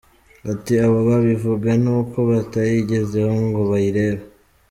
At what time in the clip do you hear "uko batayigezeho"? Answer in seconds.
1.99-3.31